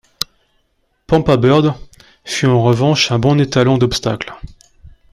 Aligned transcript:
Pampabird 1.05 1.75
fut 2.25 2.47
en 2.47 2.59
revanche 2.63 3.11
un 3.11 3.19
bon 3.19 3.37
étalon 3.39 3.77
d'obstacle. 3.77 4.33